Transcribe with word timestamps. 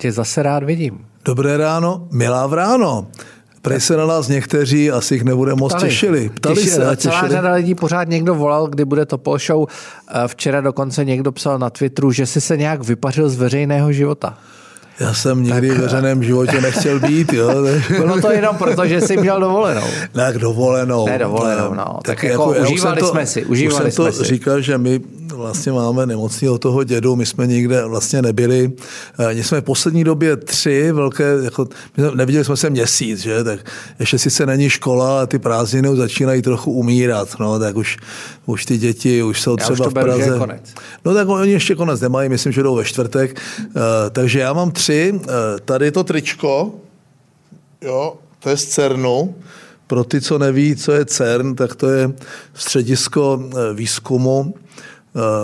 tě 0.00 0.12
zase 0.12 0.42
rád 0.42 0.62
vidím. 0.62 1.06
Dobré 1.24 1.56
ráno, 1.56 2.08
milá 2.12 2.46
vráno. 2.46 3.06
Prej 3.62 3.80
se 3.80 3.96
na 3.96 4.06
nás 4.06 4.28
někteří, 4.28 4.90
asi 4.90 5.14
jich 5.14 5.24
nebude 5.24 5.54
moc 5.54 5.72
Ptali. 5.74 5.88
těšili. 5.88 6.28
Ptali 6.28 6.54
Těši, 6.54 6.70
se 6.70 6.86
a 6.86 6.94
těšili. 6.94 7.14
Celá 7.14 7.28
řada 7.28 7.52
lidí 7.54 7.74
pořád 7.74 8.08
někdo 8.08 8.34
volal, 8.34 8.66
kdy 8.66 8.84
bude 8.84 9.06
to 9.06 9.20
Show. 9.46 9.66
Eh, 10.08 10.28
včera 10.28 10.60
dokonce 10.60 11.04
někdo 11.04 11.32
psal 11.32 11.58
na 11.58 11.70
Twitteru, 11.70 12.12
že 12.12 12.26
si 12.26 12.40
se 12.40 12.56
nějak 12.56 12.84
vypařil 12.84 13.28
z 13.28 13.36
veřejného 13.36 13.92
života. 13.92 14.38
Já 15.00 15.14
jsem 15.14 15.42
nikdy 15.42 15.68
tak... 15.68 15.78
v 15.78 15.80
veřejném 15.80 16.22
životě 16.22 16.60
nechtěl 16.60 17.00
být. 17.00 17.32
Jo. 17.32 17.50
Bylo 17.88 18.20
to 18.20 18.30
jenom 18.30 18.56
proto, 18.56 18.86
že 18.86 19.00
jsi 19.00 19.16
měl 19.16 19.40
dovolenou. 19.40 19.86
Tak 20.12 20.38
dovolenou. 20.38 21.06
Ne 21.06 21.18
dovolenou, 21.18 21.74
no. 21.74 21.84
Tak, 21.84 22.02
tak 22.02 22.22
jako, 22.22 22.54
jako 22.54 22.70
užívali 22.70 23.00
to, 23.00 23.06
jsme 23.06 23.26
si. 23.26 23.44
Užívali 23.44 23.88
už 23.88 23.94
jsem 23.94 24.04
to 24.04 24.12
si. 24.12 24.24
říkal, 24.24 24.60
že 24.60 24.78
my 24.78 25.00
vlastně 25.34 25.72
máme 25.72 26.06
nemocného 26.06 26.58
toho 26.58 26.84
dědu, 26.84 27.16
my 27.16 27.26
jsme 27.26 27.46
nikde 27.46 27.84
vlastně 27.84 28.22
nebyli. 28.22 28.72
My 29.18 29.40
eh, 29.40 29.44
jsme 29.44 29.60
v 29.60 29.64
poslední 29.64 30.04
době 30.04 30.36
tři 30.36 30.92
velké, 30.92 31.24
jako, 31.42 31.68
neviděli 32.14 32.44
jsme 32.44 32.56
se 32.56 32.70
měsíc, 32.70 33.20
že? 33.20 33.44
tak 33.44 33.60
ještě 33.98 34.18
sice 34.18 34.46
není 34.46 34.70
škola 34.70 35.22
a 35.22 35.26
ty 35.26 35.38
prázdniny 35.38 35.88
už 35.88 35.98
začínají 35.98 36.42
trochu 36.42 36.72
umírat, 36.72 37.28
no, 37.40 37.58
tak 37.58 37.76
už, 37.76 37.96
už 38.46 38.64
ty 38.64 38.78
děti 38.78 39.22
už 39.22 39.40
jsou 39.40 39.56
třeba 39.56 39.70
já 39.70 39.72
už 39.72 39.78
to 39.78 39.90
v 39.90 39.94
Praze. 39.94 40.24
Beru, 40.24 40.38
konec. 40.38 40.74
No 41.04 41.14
tak 41.14 41.28
oni 41.28 41.52
ještě 41.52 41.74
konec 41.74 42.00
nemají, 42.00 42.28
myslím, 42.28 42.52
že 42.52 42.62
jdou 42.62 42.76
ve 42.76 42.84
čtvrtek. 42.84 43.40
Uh, 43.58 43.72
takže 44.10 44.40
já 44.40 44.52
mám 44.52 44.70
tři, 44.80 45.12
uh, 45.12 45.28
tady 45.64 45.90
to 45.90 46.04
tričko, 46.04 46.74
jo, 47.80 48.16
to 48.38 48.48
je 48.48 48.56
z 48.56 48.64
CERNu, 48.64 49.34
pro 49.86 50.04
ty, 50.04 50.20
co 50.20 50.38
neví, 50.38 50.76
co 50.76 50.92
je 50.92 51.04
CERN, 51.04 51.54
tak 51.54 51.74
to 51.74 51.90
je 51.90 52.12
středisko 52.54 53.50
výzkumu. 53.74 54.54
Eh, 54.56 54.60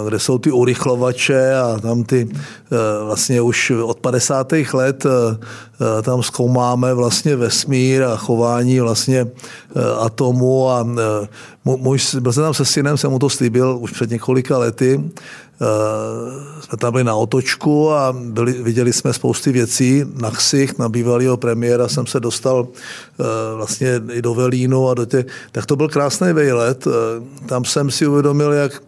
kde 0.08 0.18
jsou 0.18 0.38
ty 0.38 0.50
urychlovače 0.50 1.54
a 1.54 1.78
tam 1.80 2.04
ty 2.04 2.28
eh, 2.30 3.04
vlastně 3.04 3.40
už 3.40 3.70
od 3.70 4.00
50. 4.00 4.52
let 4.72 5.06
eh, 5.06 6.02
tam 6.02 6.22
zkoumáme 6.22 6.94
vlastně 6.94 7.36
vesmír 7.36 8.02
a 8.02 8.16
chování 8.16 8.80
vlastně 8.80 9.26
atomu 9.98 10.70
a 10.70 10.86
můj, 11.64 11.98
byl 12.20 12.32
jsem 12.32 12.42
tam 12.42 12.54
se 12.54 12.64
synem, 12.64 12.96
jsem 12.96 13.10
mu 13.10 13.18
to 13.18 13.30
slíbil 13.30 13.78
už 13.80 13.92
před 13.92 14.10
několika 14.10 14.58
lety, 14.58 15.10
jsme 16.60 16.78
tam 16.78 16.92
byli 16.92 17.04
na 17.04 17.14
otočku 17.14 17.92
a 17.92 18.16
byli, 18.18 18.52
viděli 18.52 18.92
jsme 18.92 19.12
spousty 19.12 19.52
věcí 19.52 20.04
na 20.14 20.30
ksich, 20.30 20.78
na 20.78 20.88
bývalého 20.88 21.36
premiéra 21.36 21.88
jsem 21.88 22.06
se 22.06 22.20
dostal 22.20 22.68
vlastně 23.56 24.00
i 24.12 24.22
do 24.22 24.34
Velínu 24.34 24.88
a 24.88 24.94
do 24.94 25.04
těch, 25.04 25.26
tak 25.52 25.66
to 25.66 25.76
byl 25.76 25.88
krásný 25.88 26.32
vejlet, 26.32 26.88
tam 27.46 27.64
jsem 27.64 27.90
si 27.90 28.06
uvědomil, 28.06 28.52
jak 28.52 28.82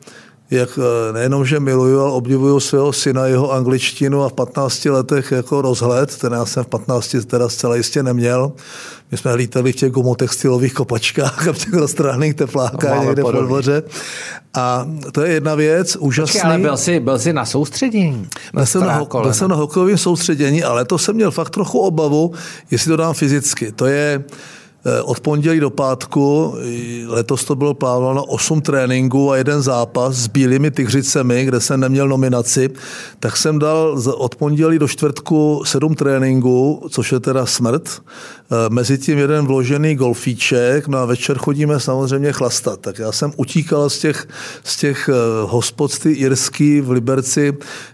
jak 0.50 0.78
eh, 0.78 1.12
nejenom, 1.12 1.44
že 1.44 1.60
miluju, 1.60 2.00
ale 2.00 2.10
obdivuju 2.10 2.60
svého 2.60 2.92
syna, 2.92 3.26
jeho 3.26 3.52
angličtinu 3.52 4.22
a 4.22 4.28
v 4.28 4.32
15 4.32 4.84
letech 4.84 5.32
jako 5.32 5.62
rozhled, 5.62 6.16
ten 6.16 6.32
já 6.32 6.46
jsem 6.46 6.64
v 6.64 6.66
15 6.66 7.16
teda 7.26 7.48
zcela 7.48 7.76
jistě 7.76 8.02
neměl. 8.02 8.52
My 9.10 9.18
jsme 9.18 9.34
lítali 9.34 9.72
v 9.72 9.76
těch 9.76 9.92
gumotextilových 9.92 10.74
kopačkách 10.74 11.48
a 11.48 11.52
v 11.52 11.58
těch 11.58 11.72
roztrhaných 11.72 12.34
teplákách 12.34 13.04
někde 13.04 13.22
po 13.22 13.32
dvoře. 13.32 13.82
A 14.54 14.88
to 15.12 15.22
je 15.22 15.32
jedna 15.32 15.54
věc, 15.54 15.96
úžasný. 15.96 16.32
Počkej, 16.32 16.50
ale 16.50 16.58
byl 16.58 16.76
jsi, 16.76 17.00
byl 17.00 17.18
jsi 17.18 17.32
na 17.32 17.46
soustředění? 17.46 18.28
Byl 18.54 18.66
jsem 18.66 18.80
na, 18.80 19.06
byl 19.22 19.32
jsem 19.32 19.50
na 19.50 19.56
hokejovém 19.56 19.98
soustředění, 19.98 20.64
ale 20.64 20.84
to 20.84 20.98
jsem 20.98 21.14
měl 21.14 21.30
fakt 21.30 21.50
trochu 21.50 21.78
obavu, 21.78 22.32
jestli 22.70 22.88
to 22.88 22.96
dám 22.96 23.14
fyzicky. 23.14 23.72
To 23.72 23.86
je, 23.86 24.24
od 25.02 25.20
pondělí 25.20 25.60
do 25.60 25.70
pátku, 25.70 26.54
letos 27.06 27.44
to 27.44 27.56
bylo 27.56 27.74
plánováno 27.74 28.24
8 28.24 28.60
tréninků 28.60 29.30
a 29.30 29.36
jeden 29.36 29.62
zápas 29.62 30.14
s 30.14 30.26
bílými 30.26 30.70
tygřicemi, 30.70 31.44
kde 31.44 31.60
jsem 31.60 31.80
neměl 31.80 32.08
nominaci, 32.08 32.70
tak 33.20 33.36
jsem 33.36 33.58
dal 33.58 34.00
od 34.16 34.34
pondělí 34.36 34.78
do 34.78 34.88
čtvrtku 34.88 35.62
7 35.64 35.94
tréninků, 35.94 36.86
což 36.90 37.12
je 37.12 37.20
teda 37.20 37.46
smrt. 37.46 38.02
Eh, 38.50 38.70
mezi 38.70 38.98
tím 38.98 39.18
jeden 39.18 39.46
vložený 39.46 39.94
golfíček, 39.94 40.88
no 40.88 40.98
a 40.98 41.04
večer 41.04 41.38
chodíme 41.38 41.80
samozřejmě 41.80 42.32
chlastat. 42.32 42.80
Tak 42.80 42.98
já 42.98 43.12
jsem 43.12 43.32
utíkal 43.36 43.90
z 43.90 43.98
těch, 43.98 44.28
z 44.64 44.76
těch 44.76 45.08
eh, 45.08 45.12
hospod, 45.42 45.98
ty 45.98 46.12
irský 46.12 46.80
v 46.80 46.90
Liberci 46.90 47.52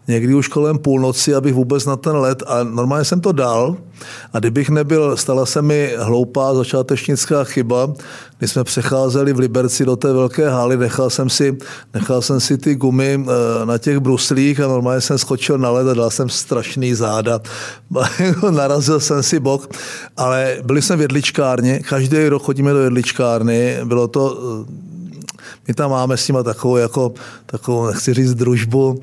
někdy 0.08 0.34
už 0.34 0.48
kolem 0.48 0.78
půlnoci, 0.78 1.34
abych 1.34 1.54
vůbec 1.54 1.86
na 1.86 1.96
ten 1.96 2.16
let 2.16 2.42
a 2.46 2.62
normálně 2.62 3.04
jsem 3.04 3.20
to 3.20 3.32
dal 3.32 3.76
a 4.32 4.38
kdybych 4.38 4.70
nebyl, 4.70 5.16
stala 5.16 5.46
se 5.46 5.62
mi 5.62 5.94
hloupá 5.98 6.54
začátečnická 6.54 7.44
chyba, 7.44 7.92
když 8.38 8.50
jsme 8.50 8.64
přecházeli 8.64 9.32
v 9.32 9.38
Liberci 9.38 9.84
do 9.84 9.96
té 9.96 10.12
velké 10.12 10.50
haly, 10.50 10.76
nechal 10.76 11.10
jsem 11.10 11.30
si, 11.30 11.58
nechal 11.94 12.22
jsem 12.22 12.40
si 12.40 12.58
ty 12.58 12.74
gumy 12.74 13.24
eh, 13.24 13.66
na 13.66 13.78
těch 13.78 13.98
bruslích 13.98 14.60
a 14.60 14.68
normálně 14.68 15.00
jsem 15.00 15.18
skočil 15.18 15.58
na 15.58 15.70
led 15.70 15.88
a 15.88 15.94
dal 15.94 16.10
jsem 16.10 16.28
strašný 16.28 16.94
záda. 16.94 17.40
Narazil 18.50 19.00
jsem 19.00 19.22
si 19.22 19.40
bok, 19.40 19.74
ale 20.16 20.56
byli 20.64 20.82
jsme 20.82 20.96
v 20.96 21.00
jedličkárně, 21.00 21.78
každý 21.78 22.28
rok 22.28 22.42
chodíme 22.42 22.72
do 22.72 22.78
jedličkárny, 22.78 23.78
bylo 23.84 24.08
to 24.08 24.38
eh, 24.70 24.94
my 25.68 25.74
tam 25.74 25.90
máme 25.90 26.16
s 26.16 26.28
nimi 26.28 26.38
takovou, 26.44 26.76
jako, 26.76 27.14
takovou 27.46 27.86
nechci 27.86 28.14
říct, 28.14 28.34
družbu. 28.34 28.88
Uh, 28.88 29.00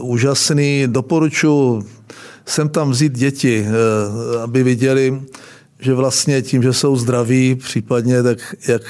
úžasný, 0.00 0.84
doporučuji 0.86 1.82
sem 2.50 2.68
tam 2.68 2.90
vzít 2.90 3.12
děti, 3.12 3.66
uh, 3.66 4.42
aby 4.42 4.62
viděli, 4.62 5.22
že 5.80 5.94
vlastně 5.94 6.42
tím, 6.42 6.62
že 6.62 6.72
jsou 6.72 6.96
zdraví, 6.96 7.54
případně 7.54 8.22
tak 8.22 8.38
jak 8.68 8.82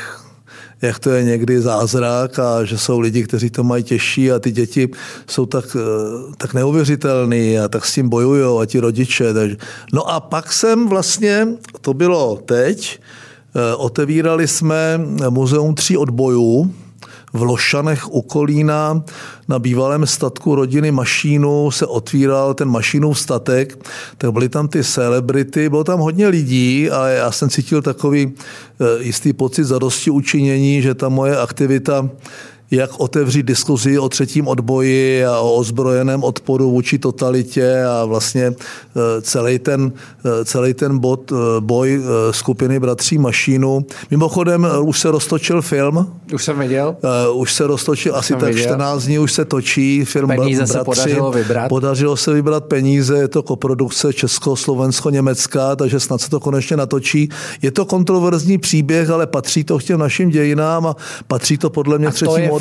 jak 0.83 0.99
to 0.99 1.11
je 1.11 1.25
někdy 1.25 1.61
zázrak 1.61 2.39
a 2.39 2.65
že 2.65 2.79
jsou 2.79 3.01
lidi, 3.01 3.25
kteří 3.25 3.51
to 3.51 3.65
mají 3.65 3.85
těžší 3.85 4.33
a 4.33 4.39
ty 4.39 4.51
děti 4.51 4.89
jsou 5.27 5.47
tak, 5.47 5.77
eh, 5.77 6.35
tak 6.37 6.55
neuvěřitelný 6.55 7.59
a 7.59 7.69
tak 7.69 7.87
s 7.87 7.95
tím 7.95 8.09
bojují 8.09 8.63
a 8.63 8.67
ti 8.67 8.81
rodiče. 8.81 9.35
Takže. 9.35 9.57
No 9.93 10.11
a 10.11 10.21
pak 10.21 10.53
jsem 10.53 10.89
vlastně, 10.89 11.49
to 11.81 11.95
bylo 11.95 12.37
teď, 12.37 13.01
eh, 13.55 13.75
otevírali 13.75 14.49
jsme 14.49 15.01
muzeum 15.29 15.75
tří 15.75 15.97
odbojů, 15.97 16.75
v 17.33 17.43
Lošanech 17.43 18.15
u 18.15 18.23
Kolína. 18.23 19.03
Na 19.49 19.59
bývalém 19.59 20.07
statku 20.07 20.55
rodiny 20.55 20.91
Mašínu 20.91 21.71
se 21.71 21.87
otvíral 21.87 22.55
ten 22.55 22.69
Mašínův 22.69 23.19
statek, 23.19 23.89
tak 24.19 24.33
byly 24.33 24.49
tam 24.49 24.69
ty 24.69 24.85
celebrity, 24.85 25.69
bylo 25.69 25.85
tam 25.85 26.01
hodně 26.01 26.29
lidí 26.29 26.91
a 26.91 27.09
já 27.09 27.33
jsem 27.33 27.51
cítil 27.51 27.83
takový 27.83 28.33
eh, 28.33 29.03
jistý 29.03 29.33
pocit 29.33 29.65
zadosti 29.65 30.11
učinění, 30.11 30.83
že 30.83 30.95
ta 30.95 31.09
moje 31.09 31.37
aktivita 31.37 32.09
jak 32.71 33.01
otevřít 33.01 33.47
diskuzi 33.47 33.99
o 33.99 34.09
třetím 34.09 34.49
odboji 34.49 35.25
a 35.25 35.39
o 35.39 35.55
ozbrojeném 35.55 36.25
odporu 36.25 36.71
vůči 36.71 36.99
totalitě 36.99 37.85
a 37.85 38.05
vlastně 38.05 38.43
e, 38.45 38.55
celý 39.23 39.59
ten, 39.59 39.93
e, 40.25 40.45
celý 40.45 40.75
ten 40.75 40.99
bod, 40.99 41.33
e, 41.33 41.35
boj 41.61 42.03
skupiny 42.31 42.81
Bratří 42.81 43.19
Mašínu. 43.19 43.87
Mimochodem 44.11 44.69
už 44.83 45.01
se 45.01 45.11
roztočil 45.11 45.63
film. 45.63 46.13
Už 46.35 46.45
jsem 46.45 46.59
viděl. 46.59 46.97
Už 47.35 47.55
se 47.55 47.67
roztočil, 47.67 48.17
asi 48.17 48.35
tak 48.35 48.49
viděl. 48.49 48.65
14 48.65 49.05
dní 49.05 49.19
už 49.19 49.33
se 49.33 49.45
točí 49.45 50.05
film 50.05 50.29
Peníze 50.29 50.59
Bratři. 50.59 50.79
se 50.79 50.85
podařilo 50.85 51.33
vybrat. 51.33 51.69
Podařilo 51.69 52.17
se 52.17 52.33
vybrat 52.33 52.65
peníze, 52.65 53.19
je 53.19 53.29
to 53.29 53.43
koprodukce 53.43 54.13
Česko-Slovensko-Německá, 54.13 55.77
takže 55.77 56.01
snad 56.01 56.21
se 56.21 56.31
to 56.31 56.41
konečně 56.41 56.77
natočí. 56.77 57.29
Je 57.63 57.71
to 57.71 57.85
kontroverzní 57.85 58.59
příběh, 58.59 59.11
ale 59.11 59.27
patří 59.27 59.65
to 59.65 59.79
k 59.79 59.83
těm 59.83 59.99
našim 59.99 60.31
dějinám 60.31 60.87
a 60.87 60.97
patří 61.27 61.59
to 61.59 61.71
podle 61.71 61.99
mě 61.99 62.11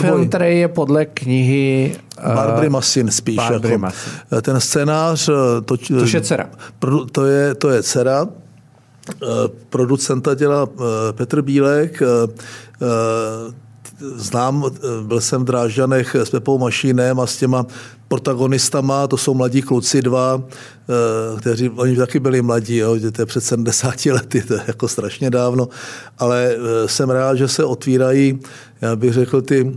film, 0.01 0.29
který 0.29 0.59
je 0.59 0.67
podle 0.67 1.05
knihy... 1.05 1.95
Uh, 2.27 2.35
Barbary 2.35 2.69
Masin 2.69 3.11
spíš. 3.11 3.35
Barbary 3.35 3.73
jako, 3.73 3.81
Masin. 3.81 4.13
Ten 4.41 4.59
scénář... 4.59 5.29
Eh, 5.29 5.61
to, 5.61 5.77
to 5.77 6.05
je 6.05 6.21
dcera. 6.21 6.49
To 7.11 7.25
je, 7.25 7.55
to 7.55 7.69
je 7.69 7.83
dcera. 7.83 8.27
Eh, 9.23 9.27
producenta 9.69 10.35
dělá 10.35 10.67
Petr 11.11 11.41
Bílek. 11.41 12.01
Znám, 14.15 14.71
byl 15.01 15.21
jsem 15.21 15.41
v 15.41 15.45
Drážďanech 15.45 16.15
s 16.15 16.29
Pepou 16.29 16.57
Mašínem 16.57 17.19
a 17.19 17.27
s 17.27 17.37
těma 17.37 17.65
protagonistama, 18.07 19.07
to 19.07 19.17
jsou 19.17 19.33
mladí 19.33 19.61
kluci 19.61 20.01
dva, 20.01 20.43
kteří, 21.39 21.69
oni 21.69 21.95
taky 21.95 22.19
byli 22.19 22.41
mladí, 22.41 22.77
jo, 22.77 22.95
to 23.11 23.21
je 23.21 23.25
před 23.25 23.43
70 23.43 24.05
lety, 24.05 24.41
to 24.41 24.53
je 24.53 24.61
jako 24.67 24.87
strašně 24.87 25.29
dávno, 25.29 25.67
ale 26.19 26.55
jsem 26.85 27.09
rád, 27.09 27.35
že 27.35 27.47
se 27.47 27.63
otvírají, 27.63 28.39
já 28.81 28.95
bych 28.95 29.13
řekl, 29.13 29.41
ty 29.41 29.75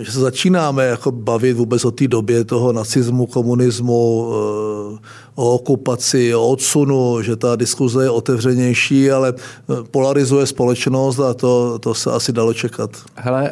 že 0.00 0.12
se 0.12 0.20
začínáme 0.20 0.84
jako 0.86 1.12
bavit 1.12 1.52
vůbec 1.52 1.84
o 1.84 1.90
té 1.90 2.08
době 2.08 2.44
toho 2.44 2.72
nacismu, 2.72 3.26
komunismu, 3.26 4.30
eh, 4.32 4.98
o 5.34 5.54
okupaci, 5.54 6.34
o 6.34 6.48
odsunu, 6.48 7.22
že 7.22 7.36
ta 7.36 7.56
diskuze 7.56 8.04
je 8.04 8.10
otevřenější, 8.10 9.10
ale 9.10 9.34
eh, 9.38 9.74
polarizuje 9.90 10.46
společnost 10.46 11.18
a 11.18 11.34
to, 11.34 11.78
to 11.78 11.94
se 11.94 12.10
asi 12.10 12.32
dalo 12.32 12.54
čekat. 12.54 12.90
Hele, 13.14 13.50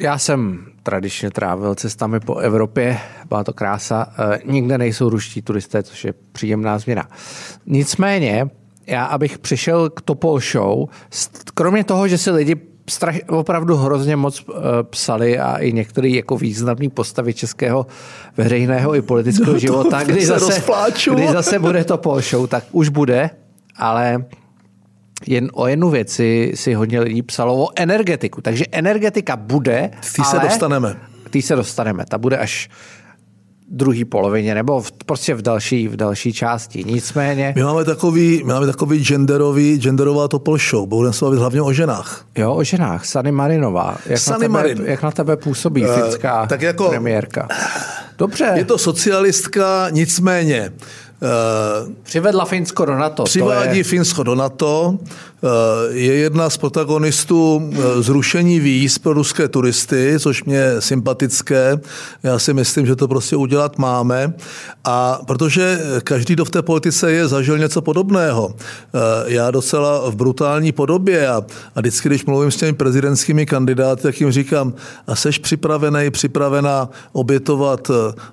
já 0.00 0.18
jsem 0.18 0.66
tradičně 0.82 1.30
trávil 1.30 1.74
cestami 1.74 2.20
po 2.20 2.36
Evropě, 2.36 2.98
byla 3.28 3.44
to 3.44 3.52
krása. 3.52 4.06
Nikde 4.44 4.78
nejsou 4.78 5.08
ruští 5.08 5.42
turisté, 5.42 5.82
což 5.82 6.04
je 6.04 6.14
příjemná 6.32 6.78
změna. 6.78 7.08
Nicméně, 7.66 8.50
já 8.86 9.04
abych 9.04 9.38
přišel 9.38 9.90
k 9.90 10.00
Topol 10.00 10.40
Show, 10.40 10.88
kromě 11.54 11.84
toho, 11.84 12.08
že 12.08 12.18
si 12.18 12.30
lidi 12.30 12.54
strach, 12.88 13.14
opravdu 13.28 13.76
hrozně 13.76 14.16
moc 14.16 14.40
uh, 14.48 14.54
psali 14.82 15.38
a 15.38 15.56
i 15.56 15.72
některé 15.72 16.08
jako 16.08 16.36
významné 16.36 16.88
postavy 16.88 17.34
českého 17.34 17.86
veřejného 18.36 18.94
i 18.94 19.02
politického 19.02 19.52
no 19.52 19.58
života, 19.58 20.02
kdy 20.02 20.26
zase, 20.26 20.62
kdy 21.14 21.28
zase 21.28 21.58
bude 21.58 21.84
to 21.84 21.98
po 21.98 22.20
show, 22.20 22.46
tak 22.46 22.64
už 22.72 22.88
bude, 22.88 23.30
ale 23.76 24.24
jen 25.26 25.50
o 25.52 25.66
jednu 25.66 25.90
věci 25.90 26.52
si 26.54 26.74
hodně 26.74 27.00
lidí 27.00 27.22
psalo 27.22 27.64
o 27.64 27.68
energetiku. 27.76 28.40
Takže 28.40 28.64
energetika 28.72 29.36
bude, 29.36 29.90
Tý 30.16 30.24
se 30.24 30.38
dostaneme. 30.38 30.96
Tý 31.30 31.42
se 31.42 31.56
dostaneme. 31.56 32.04
Ta 32.08 32.18
bude 32.18 32.38
až 32.38 32.68
druhé 33.70 34.04
polovině 34.04 34.54
nebo 34.54 34.80
v, 34.80 34.92
prostě 34.92 35.34
v 35.34 35.42
další, 35.42 35.88
v 35.88 35.96
další 35.96 36.32
části. 36.32 36.84
Nicméně... 36.84 37.52
My 37.56 37.62
máme 37.62 37.84
takový, 37.84 38.42
my 38.44 38.52
máme 38.52 38.66
takový 38.66 39.04
genderový, 39.04 39.78
genderová 39.80 40.28
topol 40.28 40.58
show. 40.58 40.88
Budeme 40.88 41.12
se 41.12 41.24
bavit 41.24 41.38
hlavně 41.38 41.62
o 41.62 41.72
ženách. 41.72 42.24
Jo, 42.36 42.54
o 42.54 42.64
ženách. 42.64 43.06
Sany 43.06 43.32
Marinová. 43.32 43.96
Jak, 44.06 44.18
Sunny 44.18 44.34
na 44.34 44.38
tebe, 44.38 44.48
Marin. 44.48 44.84
jak 44.84 45.02
na 45.02 45.10
tebe 45.10 45.36
působí 45.36 45.86
uh, 45.86 45.94
finská 45.94 46.46
tak 46.46 46.62
jako, 46.62 46.88
premiérka? 46.88 47.48
Dobře. 48.18 48.52
Je 48.56 48.64
to 48.64 48.78
socialistka, 48.78 49.88
nicméně 49.90 50.70
Uh, 50.70 51.07
Přivedla 52.02 52.44
Finsko 52.44 52.84
do 52.84 52.94
NATO. 52.94 53.24
Přivádí 53.24 53.78
je... 53.78 53.84
Finsko 53.84 54.22
do 54.22 54.34
NATO. 54.34 54.98
Uh, 55.40 55.50
je 55.96 56.14
jedna 56.14 56.50
z 56.50 56.56
protagonistů 56.56 57.56
uh, 57.56 57.84
zrušení 58.00 58.60
víz 58.60 58.98
pro 58.98 59.12
ruské 59.12 59.48
turisty, 59.48 60.14
což 60.18 60.44
mě 60.44 60.56
je 60.56 60.80
sympatické. 60.80 61.80
Já 62.22 62.38
si 62.38 62.54
myslím, 62.54 62.86
že 62.86 62.96
to 62.96 63.08
prostě 63.08 63.36
udělat 63.36 63.78
máme. 63.78 64.32
A 64.84 65.20
protože 65.26 65.80
každý, 66.04 66.34
kdo 66.34 66.44
v 66.44 66.50
té 66.50 66.62
politice 66.62 67.12
je, 67.12 67.28
zažil 67.28 67.58
něco 67.58 67.82
podobného. 67.82 68.54
Já 69.26 69.50
docela 69.50 70.10
v 70.10 70.16
brutální 70.16 70.72
podobě 70.72 71.28
a, 71.28 71.42
a 71.74 71.80
vždycky, 71.80 72.08
když 72.08 72.24
mluvím 72.24 72.50
s 72.50 72.56
těmi 72.56 72.72
prezidentskými 72.72 73.46
kandidáty, 73.46 74.02
tak 74.02 74.20
jim 74.20 74.30
říkám, 74.30 74.72
a 75.06 75.16
seš 75.16 75.38
připravený, 75.38 76.10
připravená 76.10 76.88
obětovat 77.12 77.90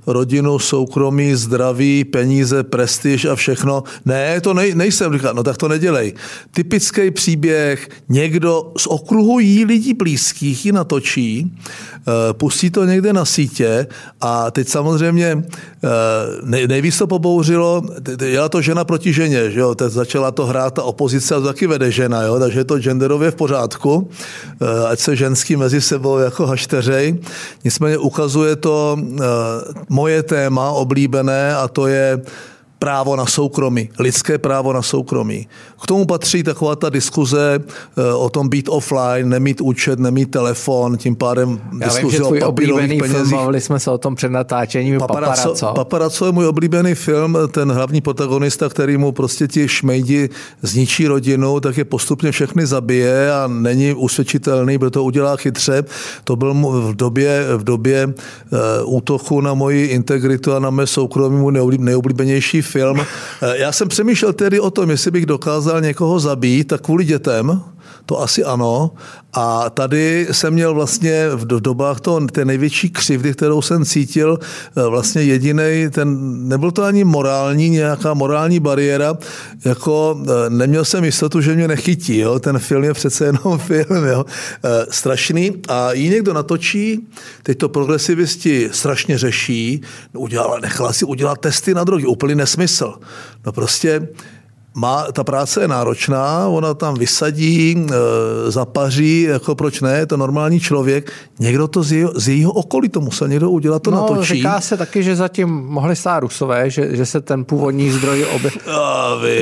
rodinu, 0.08 0.60
soukromí, 0.60 1.36
zdraví, 1.36 2.04
peníze, 2.04 2.64
prestiž 2.76 3.26
a 3.26 3.36
všechno. 3.36 3.84
Ne, 4.06 4.42
to 4.42 4.54
nej, 4.54 4.76
nejsem. 4.76 5.14
Říká, 5.14 5.34
no 5.34 5.44
tak 5.44 5.58
to 5.58 5.68
nedělej. 5.68 6.14
Typický 6.52 7.12
příběh, 7.12 7.90
někdo 8.10 8.72
z 8.78 8.88
okruhu 8.88 9.40
jí 9.40 9.66
lidí 9.66 9.94
blízkých 9.94 10.66
ji 10.66 10.72
natočí, 10.72 11.48
eh, 11.48 12.34
pustí 12.34 12.70
to 12.70 12.86
někde 12.86 13.14
na 13.14 13.26
sítě 13.26 13.88
a 14.22 14.52
teď 14.52 14.68
samozřejmě 14.68 15.30
eh, 15.40 16.68
nejvíc 16.68 16.98
to 16.98 17.08
pobouřilo, 17.08 17.82
jela 18.20 18.50
to 18.50 18.62
žena 18.62 18.84
proti 18.84 19.14
ženě, 19.14 19.52
že 19.52 19.60
jo, 19.60 19.76
teď 19.76 19.92
začala 19.92 20.32
to 20.32 20.46
hrát 20.46 20.74
ta 20.74 20.84
opozice 20.84 21.36
a 21.36 21.40
to 21.40 21.48
taky 21.48 21.68
vede 21.68 21.92
žena, 21.92 22.22
jo, 22.28 22.40
takže 22.40 22.60
je 22.60 22.64
to 22.64 22.80
genderově 22.80 23.32
v 23.32 23.36
pořádku, 23.36 24.10
eh, 24.12 24.88
ať 24.88 25.00
se 25.00 25.16
ženský 25.16 25.56
mezi 25.56 25.80
sebou 25.82 26.18
jako 26.18 26.48
hašteřej. 26.48 27.24
Nicméně 27.64 27.98
ukazuje 27.98 28.56
to 28.56 28.98
moje 29.90 30.24
téma 30.24 30.72
oblíbené 30.72 31.56
a 31.56 31.68
to 31.68 31.88
je 31.88 32.20
právo 32.80 33.16
na 33.16 33.26
soukromí, 33.26 33.90
lidské 34.00 34.38
právo 34.38 34.74
na 34.74 34.82
soukromí. 34.82 35.48
K 35.84 35.88
tomu 35.88 36.06
patří 36.06 36.44
taková 36.44 36.76
ta 36.76 36.90
diskuze 36.90 37.60
eh, 37.60 38.14
o 38.14 38.30
tom 38.30 38.50
být 38.50 38.70
offline, 38.70 39.30
nemít 39.30 39.62
účet, 39.62 40.00
nemít 40.00 40.32
telefon, 40.32 40.98
tím 40.98 41.16
pádem 41.16 41.62
Já 41.82 41.88
diskuze 41.88 42.18
vím, 42.18 42.38
že 42.38 42.44
o 42.46 42.48
oblíbený 42.48 43.00
penězích. 43.00 43.28
film, 43.28 43.30
mluvili 43.30 43.62
jsme 43.62 43.80
se 43.80 43.92
o 43.92 43.98
tom 43.98 44.16
před 44.16 44.30
natáčením 44.30 45.00
Paparazzo. 45.00 45.42
Paparazzo. 45.42 45.74
Paparazzo 45.76 46.26
je 46.26 46.32
můj 46.32 46.48
oblíbený 46.48 46.96
film, 46.96 47.38
ten 47.52 47.72
hlavní 47.72 48.02
protagonista, 48.02 48.70
který 48.70 48.98
mu 48.98 49.12
prostě 49.12 49.48
ti 49.48 49.68
šmejdi 49.68 50.30
zničí 50.62 51.08
rodinu, 51.08 51.60
tak 51.60 51.78
je 51.78 51.86
postupně 51.86 52.32
všechny 52.32 52.66
zabije 52.66 53.34
a 53.34 53.48
není 53.48 53.94
usvědčitelný, 53.94 54.78
protože 54.78 54.92
to 54.92 55.04
udělá 55.04 55.36
chytře. 55.36 55.84
To 56.24 56.36
byl 56.36 56.54
v 56.54 56.96
době, 56.96 57.46
v 57.58 57.64
době 57.64 58.08
uh, 58.08 58.96
útoku 58.96 59.42
na 59.42 59.54
moji 59.54 59.86
integritu 59.86 60.54
a 60.54 60.60
na 60.60 60.70
mé 60.70 60.88
soukromí 60.88 61.38
můj 61.38 61.78
nejoblíbenější 61.78 62.62
film. 62.68 63.00
Eh, 63.00 63.58
já 63.58 63.72
jsem 63.72 63.88
přemýšlel 63.88 64.34
tedy 64.34 64.60
o 64.60 64.72
tom, 64.72 64.90
jestli 64.90 65.12
bych 65.12 65.26
dokázal 65.26 65.82
někoho 65.82 66.20
zabít, 66.20 66.68
tak 66.68 66.82
kvůli 66.82 67.06
dětem, 67.06 67.62
to 68.06 68.22
asi 68.22 68.44
ano. 68.44 68.92
A 69.34 69.70
tady 69.70 70.28
jsem 70.32 70.54
měl 70.54 70.74
vlastně 70.74 71.30
v 71.36 71.46
dobách 71.46 72.00
to, 72.00 72.28
té 72.32 72.46
největší 72.46 72.90
křivdy, 72.90 73.34
kterou 73.34 73.62
jsem 73.62 73.86
cítil, 73.86 74.40
eh, 74.78 74.82
vlastně 74.88 75.22
jediný, 75.22 75.90
ten, 75.92 76.18
nebyl 76.48 76.72
to 76.72 76.84
ani 76.84 77.04
morální, 77.04 77.70
nějaká 77.70 78.14
morální 78.14 78.60
bariéra, 78.60 79.18
jako 79.66 80.18
eh, 80.24 80.50
neměl 80.50 80.86
jsem 80.86 81.04
jistotu, 81.04 81.42
že 81.42 81.56
mě 81.56 81.68
nechytí, 81.68 82.18
jo? 82.18 82.40
ten 82.40 82.60
film 82.60 82.84
je 82.84 82.94
přece 82.94 83.26
jenom 83.26 83.58
film, 83.68 84.06
jo? 84.06 84.26
strašný. 84.90 85.54
A 85.68 85.94
jí 85.94 86.10
někdo 86.10 86.34
natočí, 86.34 87.08
teď 87.44 87.58
to 87.58 87.70
progresivisti 87.70 88.70
strašně 88.72 89.18
řeší, 89.18 89.82
udělala, 90.14 90.60
nechala 90.60 90.94
si 90.94 91.06
udělat 91.06 91.40
testy 91.40 91.74
na 91.74 91.84
drogy, 91.84 92.06
úplně 92.06 92.36
nes 92.36 92.56
nesmysl. 92.56 92.94
No 93.46 93.52
prostě 93.52 94.08
má, 94.76 95.08
ta 95.12 95.24
práce 95.24 95.62
je 95.62 95.68
náročná, 95.68 96.48
ona 96.48 96.74
tam 96.74 96.96
vysadí, 96.96 97.76
e, 97.78 98.52
zapaří, 98.52 99.22
jako 99.22 99.56
proč 99.56 99.82
ne, 99.82 99.98
je 99.98 100.06
to 100.06 100.18
normální 100.18 100.60
člověk. 100.60 101.12
Někdo 101.40 101.68
to 101.68 101.84
z, 101.84 101.92
jeho, 101.92 102.12
z 102.16 102.28
jejího 102.28 102.52
okolí 102.52 102.90
to 102.90 103.02
musel 103.02 103.28
někdo 103.28 103.50
udělat, 103.50 103.82
to 103.82 103.92
no, 103.92 103.98
natočí. 103.98 104.34
říká 104.34 104.62
se 104.62 104.78
taky, 104.78 105.04
že 105.04 105.16
zatím 105.16 105.50
mohli 105.50 105.96
stát 105.96 106.20
Rusové, 106.20 106.70
že, 106.70 106.96
že 106.96 107.06
se 107.06 107.22
ten 107.22 107.46
původní 107.46 107.92
zdroj 107.92 108.26
objevil. 108.36 108.62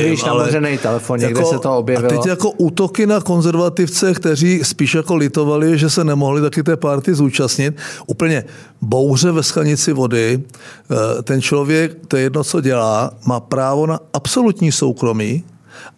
Víš, 0.09 0.23
namořený 0.23 0.77
telefon, 0.77 1.19
někde 1.19 1.39
jako, 1.39 1.49
se 1.49 1.59
to 1.59 1.77
objevilo. 1.77 2.13
A 2.13 2.15
teď 2.17 2.25
jako 2.25 2.51
útoky 2.51 3.05
na 3.05 3.21
konzervativce, 3.21 4.13
kteří 4.13 4.59
spíš 4.63 4.95
jako 4.95 5.15
litovali, 5.15 5.77
že 5.77 5.89
se 5.89 6.03
nemohli 6.03 6.41
taky 6.41 6.63
té 6.63 6.77
party 6.77 7.13
zúčastnit. 7.13 7.77
Úplně 8.07 8.43
bouře 8.81 9.31
ve 9.31 9.43
schanici 9.43 9.93
vody. 9.93 10.39
E, 10.39 11.23
ten 11.23 11.41
člověk, 11.41 11.97
to 12.07 12.17
je 12.17 12.23
jedno, 12.23 12.43
co 12.43 12.61
dělá, 12.61 13.11
má 13.25 13.39
právo 13.39 13.87
na 13.87 13.99
absolutní 14.13 14.71
soukromí 14.71 15.22
zemi 15.23 15.43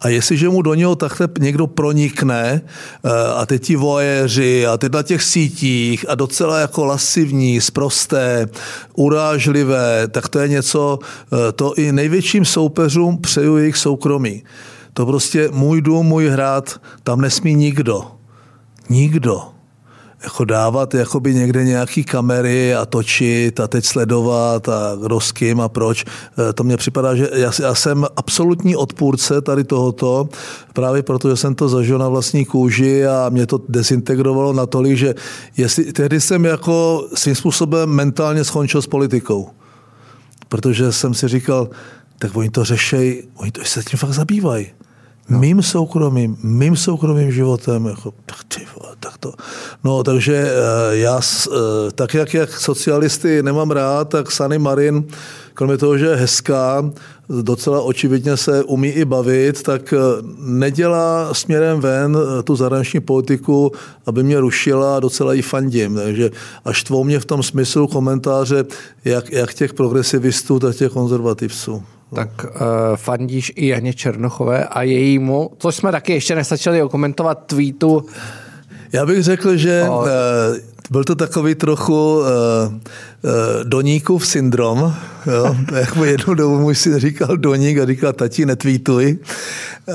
a 0.00 0.08
jestliže 0.08 0.48
mu 0.48 0.62
do 0.62 0.74
něho 0.74 0.96
takhle 0.96 1.28
někdo 1.38 1.66
pronikne 1.66 2.60
eh, 3.04 3.10
a 3.36 3.46
teď 3.46 3.62
ti 3.62 3.76
vojeři 3.76 4.66
a 4.66 4.76
teď 4.76 4.92
na 4.92 5.02
těch 5.02 5.22
sítích 5.22 6.04
a 6.08 6.14
docela 6.14 6.58
jako 6.58 6.84
lasivní, 6.84 7.60
sprosté, 7.60 8.48
urážlivé, 8.94 10.08
tak 10.08 10.28
to 10.28 10.38
je 10.38 10.48
něco, 10.48 10.98
eh, 11.32 11.52
to 11.52 11.74
i 11.74 11.92
největším 11.92 12.44
soupeřům 12.44 13.18
přeju 13.18 13.56
jejich 13.56 13.76
soukromí. 13.76 14.42
To 14.92 15.06
prostě 15.06 15.48
můj 15.52 15.80
dům, 15.80 16.06
můj 16.06 16.28
hrad, 16.28 16.80
tam 17.02 17.20
nesmí 17.20 17.54
nikdo. 17.54 18.04
Nikdo 18.88 19.55
jako 20.22 20.44
dávat 20.44 20.94
jakoby 20.94 21.34
někde 21.34 21.64
nějaký 21.64 22.04
kamery 22.04 22.74
a 22.74 22.86
točit 22.86 23.60
a 23.60 23.68
teď 23.68 23.84
sledovat 23.84 24.68
a 24.68 24.96
kdo 25.02 25.20
s 25.20 25.32
kým 25.32 25.60
a 25.60 25.68
proč. 25.68 26.04
E, 26.48 26.52
to 26.52 26.64
mně 26.64 26.76
připadá, 26.76 27.14
že 27.14 27.30
já, 27.32 27.50
já 27.60 27.74
jsem 27.74 28.06
absolutní 28.16 28.76
odpůrce 28.76 29.40
tady 29.40 29.64
tohoto, 29.64 30.28
právě 30.72 31.02
proto, 31.02 31.30
že 31.30 31.36
jsem 31.36 31.54
to 31.54 31.68
zažil 31.68 31.98
na 31.98 32.08
vlastní 32.08 32.44
kůži 32.44 33.06
a 33.06 33.28
mě 33.28 33.46
to 33.46 33.60
dezintegrovalo 33.68 34.52
natolik, 34.52 34.96
že 34.96 35.14
jestli, 35.56 35.92
tehdy 35.92 36.20
jsem 36.20 36.44
jako 36.44 37.06
svým 37.14 37.34
způsobem 37.34 37.90
mentálně 37.90 38.44
skončil 38.44 38.82
s 38.82 38.86
politikou. 38.86 39.50
Protože 40.48 40.92
jsem 40.92 41.14
si 41.14 41.28
říkal, 41.28 41.68
tak 42.18 42.36
oni 42.36 42.50
to 42.50 42.64
řešejí, 42.64 43.22
oni 43.36 43.52
to 43.52 43.64
se 43.64 43.82
tím 43.82 43.98
fakt 43.98 44.12
zabývají 44.12 44.75
no. 45.28 45.38
mým 45.38 45.62
soukromým, 45.62 46.36
mým 46.42 46.76
soukromým 46.76 47.32
životem, 47.32 47.86
jako, 47.86 48.14
tak, 48.26 48.44
ty, 48.44 48.60
tak 49.00 49.18
to. 49.18 49.32
No, 49.84 50.02
takže 50.02 50.34
eh, 50.36 50.96
já, 50.96 51.20
eh, 51.20 51.50
tak 51.94 52.14
jak, 52.14 52.34
jak 52.34 52.60
socialisty 52.60 53.42
nemám 53.42 53.70
rád, 53.70 54.08
tak 54.08 54.32
Sany 54.32 54.58
Marin, 54.58 55.04
kromě 55.54 55.76
toho, 55.78 55.98
že 55.98 56.06
je 56.06 56.16
hezká, 56.16 56.90
docela 57.42 57.80
očividně 57.80 58.36
se 58.36 58.64
umí 58.64 58.88
i 58.88 59.04
bavit, 59.04 59.62
tak 59.62 59.92
eh, 59.92 59.98
nedělá 60.38 61.34
směrem 61.34 61.80
ven 61.80 62.18
tu 62.44 62.56
zahraniční 62.56 63.00
politiku, 63.00 63.72
aby 64.06 64.22
mě 64.22 64.40
rušila 64.40 64.96
a 64.96 65.00
docela 65.00 65.32
ji 65.32 65.42
fandím. 65.42 65.94
Takže 65.94 66.30
až 66.64 66.82
tvou 66.82 67.04
mě 67.04 67.20
v 67.20 67.24
tom 67.24 67.42
smyslu 67.42 67.86
komentáře, 67.86 68.64
jak, 69.04 69.32
jak 69.32 69.54
těch 69.54 69.74
progresivistů, 69.74 70.58
tak 70.58 70.76
těch 70.76 70.92
konzervativců 70.92 71.82
tak 72.16 72.44
uh, 72.44 72.50
fandíš 72.96 73.52
i 73.56 73.66
Janě 73.66 73.92
Černochové 73.92 74.64
a 74.64 74.82
jejímu, 74.82 75.50
což 75.58 75.76
jsme 75.76 75.92
taky 75.92 76.12
ještě 76.12 76.34
nestačili 76.34 76.82
okomentovat 76.82 77.44
tweetu. 77.46 78.06
Já 78.92 79.06
bych 79.06 79.22
řekl, 79.22 79.56
že 79.56 79.84
o... 79.88 80.00
uh, 80.00 80.06
byl 80.90 81.04
to 81.04 81.14
takový 81.14 81.54
trochu 81.54 82.18
uh, 82.18 82.24
uh, 82.24 82.80
Doníkův 83.64 84.26
syndrom. 84.26 84.94
Jo? 85.26 85.56
Jak 85.74 85.96
mu 85.96 86.04
jednu 86.04 86.34
dobu 86.34 86.58
můj 86.58 86.74
syn 86.74 86.98
říkal 86.98 87.36
Doník 87.36 87.78
a 87.78 87.86
říkal, 87.86 88.12
tati, 88.12 88.46
netweetuj. 88.46 89.18
Uh, 89.88 89.94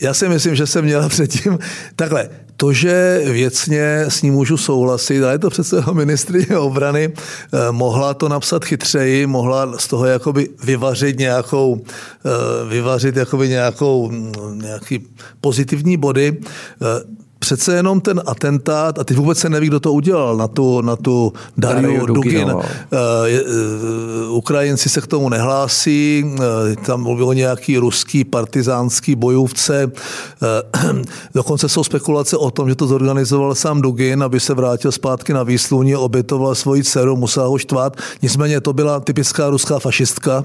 já 0.00 0.14
si 0.14 0.28
myslím, 0.28 0.54
že 0.54 0.66
jsem 0.66 0.84
měla 0.84 1.08
předtím 1.08 1.58
takhle. 1.96 2.28
To, 2.56 2.72
že 2.72 3.22
věcně 3.24 4.04
s 4.08 4.22
ním 4.22 4.34
můžu 4.34 4.56
souhlasit, 4.56 5.24
a 5.24 5.32
je 5.32 5.38
to 5.38 5.50
přece 5.50 5.84
ministrině 5.92 6.58
obrany, 6.58 7.12
eh, 7.12 7.72
mohla 7.72 8.14
to 8.14 8.28
napsat 8.28 8.64
chytřeji, 8.64 9.26
mohla 9.26 9.78
z 9.78 9.86
toho 9.86 10.06
jakoby 10.06 10.48
vyvařit 10.64 11.18
nějakou, 11.18 11.80
eh, 11.80 12.68
vyvařit 12.68 13.16
jakoby 13.16 13.48
nějakou, 13.48 14.10
mm, 14.10 14.32
nějaký 14.62 15.06
pozitivní 15.40 15.96
body. 15.96 16.36
Eh, 17.40 17.50
přece 17.50 17.74
jenom 17.74 18.00
ten 18.00 18.22
atentát, 18.26 18.98
a 18.98 19.04
teď 19.04 19.16
vůbec 19.16 19.38
se 19.38 19.48
neví, 19.48 19.66
kdo 19.66 19.80
to 19.80 19.92
udělal, 19.92 20.36
na 20.36 20.48
tu, 20.48 20.80
na 20.80 20.96
tu 20.96 21.32
Dariu, 21.56 21.82
Dariu 21.82 22.06
Dugin. 22.06 22.52
Uh, 22.52 22.60
uh, 24.28 24.36
Ukrajinci 24.36 24.88
se 24.88 25.00
k 25.00 25.06
tomu 25.06 25.28
nehlásí, 25.28 26.24
uh, 26.24 26.84
tam 26.86 27.02
mluvilo 27.02 27.32
nějaký 27.32 27.78
ruský 27.78 28.24
partizánský 28.24 29.14
bojůvce. 29.14 29.92
Dokonce 31.34 31.68
jsou 31.68 31.84
spekulace 31.84 32.36
o 32.36 32.50
tom, 32.50 32.68
že 32.68 32.74
to 32.74 32.86
zorganizoval 32.86 33.54
sám 33.54 33.80
Dugin, 33.80 34.22
aby 34.22 34.40
se 34.40 34.54
vrátil 34.54 34.92
zpátky 34.92 35.32
na 35.32 35.42
výsluní, 35.42 35.96
obětoval 35.96 36.54
svoji 36.54 36.84
dceru, 36.84 37.16
musel 37.16 37.48
ho 37.48 37.58
štvát. 37.58 37.96
Nicméně 38.22 38.60
to 38.60 38.72
byla 38.72 39.00
typická 39.00 39.50
ruská 39.50 39.78
fašistka. 39.78 40.44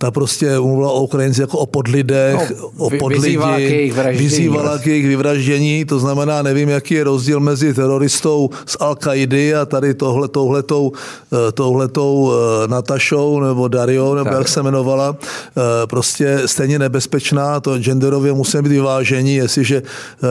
Ta 0.00 0.10
prostě 0.10 0.60
mluvila 0.60 0.92
o 0.92 1.02
Ukrajinci 1.02 1.40
jako 1.40 1.58
o 1.58 1.66
podlidech, 1.66 2.52
no, 2.60 2.70
o 2.76 2.90
podlidi, 2.90 3.22
vyzývala 3.22 3.56
k 3.56 3.60
jejich 3.60 3.94
vraždění. 3.94 4.28
Vyzývala 4.28 4.78
k 4.78 4.86
jejich 4.86 5.06
vyvraždění, 5.06 5.84
to 5.84 5.98
znamená, 5.98 6.42
nevím, 6.42 6.68
jaký 6.68 6.94
je 6.94 7.04
rozdíl 7.04 7.40
mezi 7.40 7.74
teroristou 7.74 8.50
z 8.66 8.76
al 8.80 8.94
kaidy 8.94 9.54
a 9.54 9.66
tady 9.66 9.94
tohle, 9.94 10.28
touhletou, 10.28 10.92
eh, 11.32 11.52
touhletou 11.52 12.32
eh, 12.32 12.68
Natašou 12.68 13.40
nebo 13.40 13.68
Dario, 13.68 14.14
nebo 14.14 14.30
tak. 14.30 14.38
jak 14.38 14.48
se 14.48 14.60
jmenovala, 14.60 15.16
eh, 15.18 15.86
prostě 15.86 16.42
stejně 16.46 16.78
nebezpečná, 16.78 17.60
to 17.60 17.78
genderově 17.78 18.32
musíme 18.32 18.62
být 18.62 18.68
vyvážení, 18.68 19.34
jestliže 19.34 19.82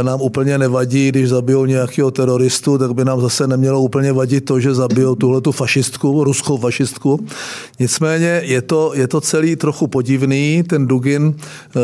nám 0.02 0.22
úplně 0.22 0.58
nevadí, 0.58 1.10
když 1.10 1.30
zabijou 1.30 1.66
nějakého 1.66 2.12
teroristu, 2.12 2.78
tak 2.78 2.94
by 2.94 3.06
nám 3.06 3.22
zase 3.22 3.48
nemělo 3.48 3.82
úplně 3.82 4.14
vadit 4.14 4.46
to, 4.46 4.60
že 4.60 4.74
zabijou 4.74 5.16
tuhletu 5.16 5.52
fašistku, 5.52 6.24
ruskou 6.24 6.58
fašistku. 6.58 7.20
Nicméně 7.80 8.42
je 8.44 8.62
to, 8.62 8.92
je 8.96 9.08
to 9.08 9.22
celý 9.22 9.57
trochu 9.58 9.88
podivný, 9.88 10.64
ten 10.64 10.88
Dugin 10.88 11.36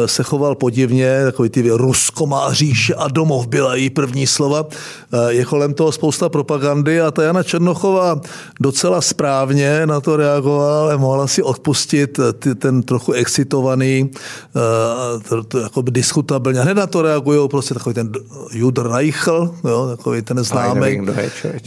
se 0.05 0.23
choval 0.23 0.55
podivně, 0.55 1.23
takový 1.25 1.49
ty 1.49 1.69
Rusko 1.69 2.25
má 2.25 2.53
říše 2.53 2.95
a 2.95 3.07
domov 3.07 3.47
byla 3.47 3.75
její 3.75 3.89
první 3.89 4.27
slova. 4.27 4.65
Eh, 5.13 5.33
je 5.33 5.45
kolem 5.45 5.73
toho 5.73 5.91
spousta 5.91 6.29
propagandy 6.29 7.01
a 7.01 7.11
ta 7.11 7.23
Jana 7.23 7.43
Černochová 7.43 8.21
docela 8.59 9.01
správně 9.01 9.85
na 9.85 10.01
to 10.01 10.17
reagovala, 10.17 10.81
ale 10.81 10.97
mohla 10.97 11.27
si 11.27 11.43
odpustit 11.43 12.19
eh, 12.19 12.55
ten 12.55 12.83
trochu 12.83 13.11
excitovaný, 13.11 14.11
eh, 14.55 15.59
jako 15.63 15.81
diskutabilně. 15.81 16.61
Hned 16.61 16.77
na 16.77 16.87
to 16.87 17.01
reagují 17.01 17.49
prostě 17.49 17.73
takový 17.73 17.93
ten 17.95 18.11
Jud 18.51 18.77
Reichl, 18.77 19.55
jo, 19.63 19.87
takový 19.97 20.21
ten 20.21 20.43
známý. 20.43 21.01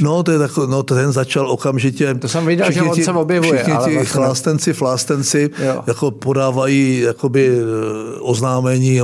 No, 0.01 0.23
to 0.23 0.33
je 0.33 0.39
takový, 0.39 0.71
no, 0.71 0.83
ten 0.83 1.13
začal 1.13 1.51
okamžitě. 1.51 2.15
To 2.15 2.29
jsem 2.29 2.47
viděl, 2.47 2.73
že 2.73 2.83
on 2.83 2.95
ti, 2.95 3.05
se 3.05 3.13
objevuje. 3.13 3.53
Všichni 3.53 3.73
ti 3.73 3.95
vlastně... 3.95 4.05
chlástenci, 4.05 4.73
flástenci 4.73 5.51
jo. 5.59 5.83
Jako 5.97 6.11
podávají 6.11 7.01
jakoby 7.01 7.51
oznámení, 8.21 9.01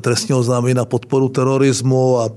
trestního 0.00 0.40
oznámení 0.40 0.74
na 0.74 0.84
podporu 0.84 1.28
terorismu 1.28 2.18
a 2.18 2.30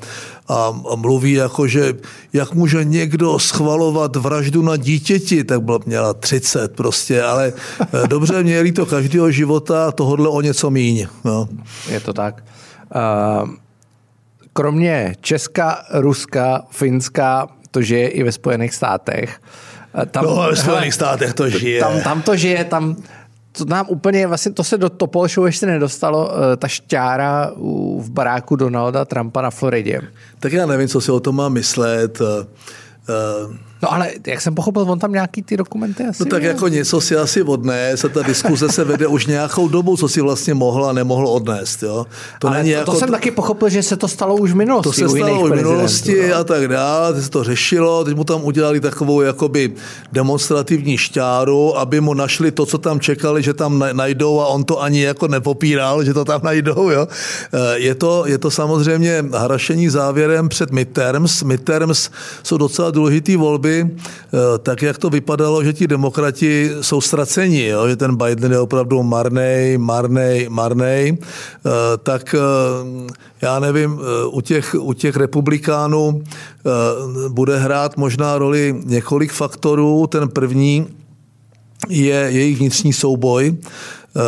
a, 0.47 0.73
a 0.91 0.95
mluví 0.95 1.33
jako, 1.33 1.67
že 1.67 1.93
jak 2.33 2.53
může 2.53 2.83
někdo 2.83 3.39
schvalovat 3.39 4.15
vraždu 4.15 4.61
na 4.61 4.77
dítěti, 4.77 5.43
tak 5.43 5.61
byla, 5.61 5.79
měla 5.85 6.13
30 6.13 6.75
prostě, 6.75 7.23
ale 7.23 7.53
eh, 7.81 8.07
dobře, 8.07 8.43
měli 8.43 8.71
to 8.71 8.85
každého 8.85 9.31
života, 9.31 9.91
tohodle 9.91 10.29
o 10.29 10.41
něco 10.41 10.69
míň. 10.69 11.07
No. 11.23 11.49
Je 11.89 11.99
to 11.99 12.13
tak. 12.13 12.43
Uh, 12.95 13.49
kromě 14.53 15.15
Česka, 15.21 15.85
Ruska, 15.93 16.61
Finska, 16.69 17.47
to 17.71 17.81
žije 17.81 18.07
i 18.07 18.23
ve 18.23 18.31
Spojených 18.31 18.73
státech. 18.73 19.41
Eh, 20.01 20.05
tam, 20.05 20.25
no, 20.25 20.35
ve 20.49 20.55
Spojených 20.55 20.93
státech 20.93 21.33
to 21.33 21.49
žije. 21.49 21.79
Tam, 21.79 22.01
tam 22.01 22.21
to 22.21 22.35
žije, 22.35 22.65
tam 22.65 22.95
to 23.57 23.65
nám 23.65 23.85
úplně, 23.89 24.27
vlastně 24.27 24.51
to 24.51 24.63
se 24.63 24.77
do 24.77 24.89
Topol 24.89 25.27
Show 25.27 25.45
ještě 25.45 25.65
nedostalo, 25.65 26.31
eh, 26.31 26.57
ta 26.57 26.67
šťára 26.67 27.51
v 27.99 28.09
baráku 28.09 28.55
Donalda 28.55 29.05
Trumpa 29.05 29.41
na 29.41 29.49
Floridě. 29.49 30.01
Tak 30.39 30.53
já 30.53 30.65
nevím, 30.65 30.87
co 30.87 31.01
si 31.01 31.11
o 31.11 31.19
tom 31.19 31.35
mám 31.35 31.53
myslet. 31.53 32.21
No 33.85 33.93
ale 33.93 34.11
jak 34.27 34.41
jsem 34.41 34.55
pochopil, 34.55 34.81
on 34.81 34.99
tam 34.99 35.11
nějaký 35.11 35.43
ty 35.43 35.57
dokumenty 35.57 36.03
asi 36.03 36.23
No 36.23 36.29
tak 36.29 36.43
je? 36.43 36.47
jako 36.47 36.67
něco 36.67 37.01
si 37.01 37.15
asi 37.15 37.41
odnést 37.41 38.05
a 38.05 38.09
ta 38.09 38.21
diskuze 38.21 38.69
se 38.69 38.83
vede 38.83 39.07
už 39.07 39.25
nějakou 39.25 39.67
dobu, 39.67 39.97
co 39.97 40.07
si 40.07 40.21
vlastně 40.21 40.53
mohla 40.53 40.89
a 40.89 40.93
nemohla 40.93 41.31
odnést. 41.31 41.83
Jo? 41.83 42.05
To, 42.39 42.47
ale 42.47 42.57
není 42.57 42.71
to, 42.71 42.77
jako... 42.77 42.91
to 42.91 42.97
jsem 42.97 43.11
taky 43.11 43.31
pochopil, 43.31 43.69
že 43.69 43.83
se 43.83 43.97
to 43.97 44.07
stalo 44.07 44.35
už 44.35 44.51
v 44.51 44.55
minulosti. 44.55 45.01
To 45.01 45.09
se 45.09 45.17
stalo 45.17 45.43
už 45.43 45.51
v 45.51 45.55
minulosti 45.55 46.27
no. 46.29 46.35
a 46.35 46.43
tak 46.43 46.67
dále, 46.67 47.13
teď 47.13 47.23
se 47.23 47.29
to 47.29 47.43
řešilo, 47.43 48.03
teď 48.03 48.15
mu 48.15 48.23
tam 48.23 48.43
udělali 48.43 48.79
takovou 48.79 49.21
jakoby 49.21 49.73
demonstrativní 50.11 50.97
šťáru, 50.97 51.77
aby 51.77 52.01
mu 52.01 52.13
našli 52.13 52.51
to, 52.51 52.65
co 52.65 52.77
tam 52.77 52.99
čekali, 52.99 53.43
že 53.43 53.53
tam 53.53 53.85
najdou 53.93 54.39
a 54.39 54.47
on 54.47 54.63
to 54.63 54.81
ani 54.81 55.01
jako 55.01 55.27
nepopíral, 55.27 56.03
že 56.03 56.13
to 56.13 56.25
tam 56.25 56.41
najdou. 56.43 56.89
Jo? 56.89 57.07
Eh, 57.53 57.79
je, 57.79 57.95
to, 57.95 58.23
je 58.27 58.37
to 58.37 58.51
samozřejmě 58.51 59.25
hrašení 59.33 59.89
závěrem 59.89 60.49
před 60.49 60.71
midterms. 60.71 61.43
Midterms 61.43 62.09
jsou 62.43 62.57
docela 62.57 62.91
důležitý 62.91 63.35
volby, 63.35 63.74
Eh, 63.83 64.57
tak 64.57 64.81
jak 64.81 64.97
to 64.97 65.09
vypadalo, 65.09 65.63
že 65.63 65.73
ti 65.73 65.87
demokrati 65.87 66.71
jsou 66.81 67.01
ztraceni, 67.01 67.65
jo? 67.65 67.87
že 67.87 67.95
ten 67.95 68.15
Biden 68.15 68.51
je 68.51 68.59
opravdu 68.59 69.03
marnej, 69.03 69.77
marnej, 69.77 70.49
marnej, 70.49 71.17
eh, 71.17 71.69
tak 72.03 72.35
eh, 72.35 73.13
já 73.41 73.59
nevím, 73.59 73.99
u 74.31 74.41
těch, 74.41 74.75
u 74.79 74.93
těch 74.93 75.15
republikánů 75.15 76.23
bude 77.29 77.59
hrát 77.59 77.97
možná 77.97 78.37
roli 78.37 78.75
několik 78.85 79.31
faktorů. 79.31 80.07
Ten 80.07 80.29
první 80.29 80.87
je 81.89 82.15
jejich 82.15 82.57
vnitřní 82.57 82.93
souboj. 82.93 83.57
Eh, 84.17 84.21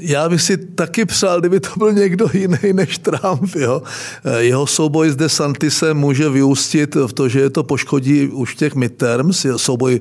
já 0.00 0.28
bych 0.28 0.42
si 0.42 0.56
taky 0.56 1.04
přál, 1.04 1.40
kdyby 1.40 1.60
to 1.60 1.68
byl 1.78 1.92
někdo 1.92 2.26
jiný 2.32 2.72
než 2.72 2.98
Trump. 2.98 3.54
Jo? 3.56 3.82
Eh, 4.24 4.42
jeho 4.42 4.66
souboj 4.66 5.10
s 5.10 5.16
DeSantisem 5.16 5.96
může 5.96 6.28
vyústit 6.28 6.94
v 6.94 7.12
to, 7.12 7.28
že 7.28 7.40
je 7.40 7.50
to 7.50 7.62
poškodí 7.62 8.28
už 8.28 8.54
těch 8.54 8.74
midterms, 8.74 9.46
souboj 9.56 10.00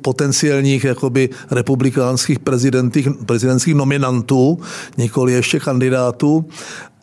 potenciálních 0.00 0.84
jakoby 0.84 1.28
republikánských 1.50 2.38
prezidentských 3.26 3.74
nominantů, 3.74 4.58
nikoli 4.96 5.32
ještě 5.32 5.60
kandidátů. 5.60 6.44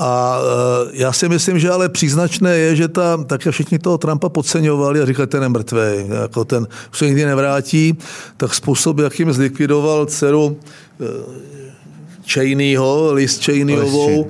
A 0.02 0.40
eh, 0.42 0.90
já 0.94 1.14
si 1.14 1.30
myslím, 1.30 1.60
že 1.60 1.70
ale 1.72 1.90
příznačné 1.90 2.58
je, 2.58 2.76
že 2.76 2.88
ta, 2.88 3.24
tak 3.24 3.48
všichni 3.52 3.80
toho 3.80 3.98
Trumpa 3.98 4.30
podceňovali 4.30 5.02
a 5.02 5.06
říkali, 5.06 5.28
ten 5.28 5.44
je 5.44 5.50
mrtvý, 5.50 5.80
jako 6.22 6.46
ten 6.46 6.68
už 6.92 6.98
se 6.98 7.06
nikdy 7.06 7.26
nevrátí, 7.26 7.98
tak 8.38 8.54
způsob, 8.54 9.00
jakým 9.00 9.34
zlikvidoval 9.34 10.06
dceru 10.06 10.58
Cheneyho, 12.28 13.14
Liz 13.14 13.46
Cheneyovou, 13.46 14.22
uh, 14.22 14.30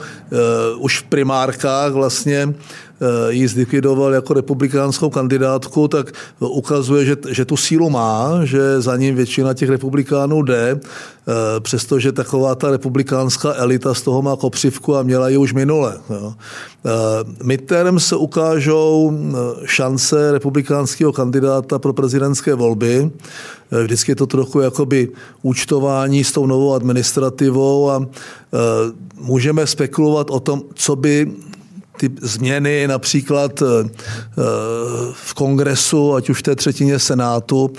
už 0.78 1.00
v 1.00 1.04
primárkách 1.04 1.92
vlastně 1.92 2.48
Eh, 2.48 2.91
ji 3.30 3.48
zlikvidoval 3.48 4.14
jako 4.14 4.34
republikánskou 4.34 5.10
kandidátku, 5.10 5.88
tak 5.88 6.12
ukazuje, 6.40 7.06
že, 7.06 7.16
že 7.30 7.46
tu 7.46 7.58
sílu 7.58 7.90
má, 7.90 8.40
že 8.44 8.82
za 8.82 8.98
ním 8.98 9.16
většina 9.16 9.54
těch 9.54 9.70
republikánů 9.70 10.42
jde, 10.42 10.80
eh, 10.80 11.60
přestože 11.60 12.12
taková 12.12 12.56
ta 12.56 12.72
republikánská 12.72 13.54
elita 13.54 13.94
z 13.94 14.02
toho 14.02 14.22
má 14.22 14.36
kopřivku 14.36 14.96
a 14.96 15.04
měla 15.04 15.30
ji 15.30 15.38
už 15.38 15.54
minule. 15.54 15.98
Jo. 16.10 16.34
Eh, 16.86 16.90
midterm 17.44 18.00
se 18.00 18.16
ukážou 18.16 19.12
šance 19.66 20.32
republikánského 20.32 21.14
kandidáta 21.14 21.80
pro 21.80 21.94
prezidentské 21.94 22.54
volby. 22.56 23.12
Vždycky 23.84 24.12
je 24.12 24.16
to 24.16 24.28
trochu 24.28 24.60
jakoby 24.60 25.10
účtování 25.42 26.24
s 26.24 26.32
tou 26.32 26.46
novou 26.46 26.74
administrativou 26.74 27.90
a 27.90 28.06
můžeme 29.16 29.68
spekulovat 29.68 30.30
o 30.30 30.40
tom, 30.40 30.62
co 30.76 30.96
by 30.96 31.32
ty 31.98 32.10
změny 32.22 32.88
například 32.88 33.62
eh, 33.62 33.66
eh, 33.66 34.42
v 35.14 35.34
kongresu, 35.34 36.14
ať 36.14 36.30
už 36.30 36.40
v 36.40 36.44
té 36.44 36.56
třetině 36.56 37.00
senátu, 37.00 37.72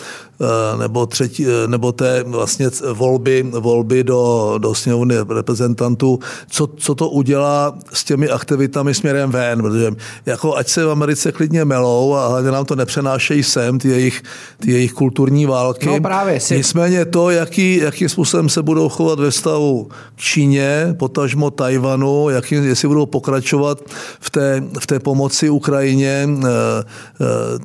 Eh, 0.42 0.76
nebo, 0.78 1.06
třetí, 1.06 1.46
nebo 1.66 1.92
té 1.92 2.22
vlastně 2.22 2.70
volby, 2.92 3.42
volby 3.42 4.04
do, 4.04 4.54
do 4.58 4.74
sněmovny 4.74 5.14
reprezentantů, 5.28 6.18
co, 6.50 6.66
co 6.66 6.94
to 6.94 7.08
udělá 7.08 7.78
s 7.92 8.04
těmi 8.04 8.28
aktivitami 8.28 8.94
směrem 8.94 9.30
ven, 9.30 9.62
protože 9.62 9.90
jako 10.26 10.56
ať 10.56 10.68
se 10.68 10.84
v 10.84 10.90
Americe 10.90 11.32
klidně 11.32 11.64
melou 11.64 12.14
a 12.14 12.28
hlavně 12.28 12.50
nám 12.50 12.64
to 12.64 12.76
nepřenášejí 12.76 13.42
sem, 13.42 13.78
ty 13.78 13.88
jejich, 13.88 14.22
ty 14.58 14.72
jejich 14.72 14.92
kulturní 14.92 15.46
války. 15.46 15.86
No 15.86 16.00
právě 16.00 16.40
si. 16.40 16.56
Nicméně 16.56 17.04
to, 17.04 17.30
jaký, 17.30 17.76
jakým 17.76 18.08
způsobem 18.08 18.48
se 18.48 18.62
budou 18.62 18.88
chovat 18.88 19.18
ve 19.18 19.32
stavu 19.32 19.88
k 20.16 20.20
Číně, 20.20 20.94
potažmo 20.98 21.50
Tajvanu, 21.50 22.30
jaký, 22.30 22.54
jestli 22.54 22.88
budou 22.88 23.06
pokračovat 23.06 23.80
v 24.20 24.30
té, 24.30 24.62
v 24.80 24.86
té 24.86 24.98
pomoci 24.98 25.50
Ukrajině, 25.50 26.28
eh, 26.28 26.48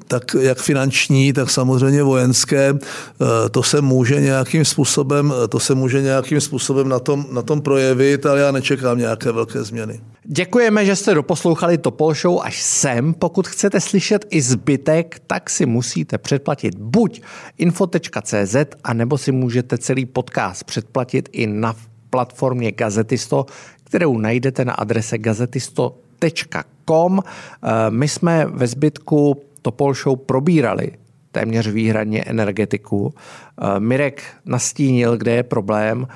tak 0.08 0.24
jak 0.40 0.58
finanční, 0.58 1.34
tak 1.34 1.50
samozřejmě 1.50 2.04
vojenské, 2.04 2.74
Eh, 3.22 3.50
to 3.50 3.64
se 3.64 3.82
může 3.82 4.22
nějakým 4.22 4.66
způsobem, 4.66 5.34
to 5.50 5.60
se 5.60 5.76
může 5.76 6.02
nějakým 6.02 6.42
způsobem 6.42 6.90
na 6.90 7.00
tom, 7.00 7.26
na 7.32 7.42
tom 7.42 7.62
projevit, 7.62 8.26
ale 8.26 8.40
já 8.40 8.52
nečekám 8.52 8.98
nějaké 8.98 9.32
velké 9.32 9.64
změny. 9.64 10.02
Děkujeme, 10.24 10.86
že 10.86 10.96
jste 10.96 11.14
doposlouchali 11.14 11.78
Topol 11.78 12.14
Show 12.14 12.40
až 12.44 12.62
sem. 12.62 13.14
Pokud 13.14 13.48
chcete 13.48 13.82
slyšet 13.82 14.26
i 14.30 14.42
zbytek, 14.42 15.22
tak 15.28 15.50
si 15.50 15.66
musíte 15.66 16.18
předplatit 16.18 16.76
buď 16.76 17.22
info.cz, 17.58 18.56
anebo 18.84 19.18
si 19.18 19.32
můžete 19.32 19.78
celý 19.78 20.06
podcast 20.06 20.64
předplatit 20.64 21.30
i 21.32 21.48
na 21.48 21.76
platformě 22.10 22.72
Gazetisto, 22.72 23.46
kterou 23.84 24.18
najdete 24.18 24.66
na 24.66 24.74
adrese 24.74 25.18
gazetisto 25.18 25.96
www.topolshow.com. 26.22 27.20
My 27.90 28.08
jsme 28.08 28.46
ve 28.46 28.68
zbytku 28.68 29.42
Topol 29.62 29.94
Show 29.94 30.18
probírali 30.18 30.92
téměř 31.32 31.68
výhradně 31.68 32.24
energetiku. 32.24 33.14
Mirek 33.80 34.24
nastínil, 34.46 35.18
kde 35.18 35.32
je 35.32 35.44
problém, 35.44 36.08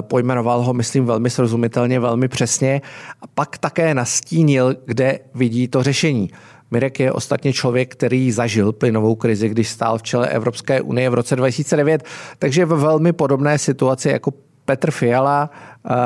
pojmenoval 0.00 0.62
ho, 0.62 0.74
myslím, 0.74 1.04
velmi 1.04 1.30
srozumitelně, 1.30 2.00
velmi 2.00 2.28
přesně 2.28 2.82
a 3.22 3.26
pak 3.26 3.58
také 3.58 3.94
nastínil, 3.94 4.76
kde 4.86 5.18
vidí 5.34 5.68
to 5.68 5.82
řešení. 5.82 6.30
Mirek 6.70 7.00
je 7.00 7.12
ostatně 7.12 7.52
člověk, 7.52 7.92
který 7.92 8.32
zažil 8.32 8.72
plynovou 8.72 9.14
krizi, 9.14 9.48
když 9.48 9.68
stál 9.68 9.98
v 9.98 10.02
čele 10.02 10.28
Evropské 10.28 10.80
unie 10.80 11.10
v 11.10 11.14
roce 11.14 11.36
2009, 11.36 12.04
takže 12.38 12.64
ve 12.64 12.76
velmi 12.76 13.12
podobné 13.12 13.58
situaci 13.58 14.08
jako 14.08 14.32
Petr 14.64 14.90
Fiala. 14.90 15.50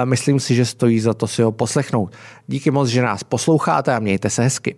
Myslím 0.04 0.40
si, 0.40 0.54
že 0.54 0.66
stojí 0.66 1.00
za 1.00 1.14
to 1.14 1.26
si 1.26 1.42
ho 1.42 1.52
poslechnout. 1.52 2.12
Díky 2.46 2.70
moc, 2.70 2.88
že 2.88 3.02
nás 3.02 3.24
posloucháte 3.24 3.94
a 3.94 3.98
mějte 3.98 4.30
se 4.30 4.42
hezky. 4.42 4.76